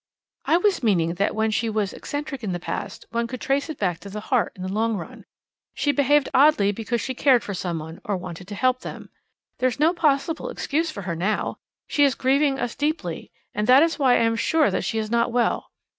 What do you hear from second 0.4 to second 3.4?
"I was meaning that when she was eccentric in the past, one could